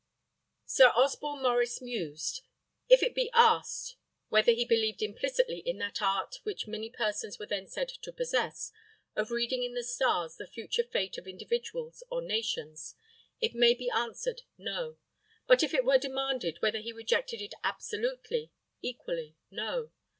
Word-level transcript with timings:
Sir 0.65 0.87
Osborne 0.95 1.43
Maurice 1.43 1.79
mused. 1.79 2.41
If 2.89 3.03
it 3.03 3.13
be 3.13 3.29
asked 3.35 3.97
whether 4.29 4.51
he 4.51 4.65
believed 4.65 5.03
implicitly 5.03 5.59
in 5.59 5.77
that 5.77 6.01
art 6.01 6.39
which 6.41 6.65
many 6.65 6.89
persons 6.89 7.37
were 7.37 7.45
then 7.45 7.67
said 7.67 7.87
to 7.89 8.11
possess, 8.11 8.71
of 9.15 9.29
reading 9.29 9.61
in 9.61 9.75
the 9.75 9.83
stars 9.83 10.37
the 10.37 10.47
future 10.47 10.81
fate 10.85 11.19
of 11.19 11.27
individuals 11.27 12.03
or 12.09 12.23
nations, 12.23 12.95
it 13.39 13.53
may 13.53 13.75
be 13.75 13.91
answered, 13.91 14.41
No. 14.57 14.97
But 15.45 15.61
if 15.61 15.71
it 15.71 15.85
be 15.85 15.99
demanded 15.99 16.63
whether 16.63 16.79
he 16.79 16.91
rejected 16.91 17.39
it 17.39 17.53
absolutely, 17.63 18.51
equally 18.81 19.35
No. 19.51 19.91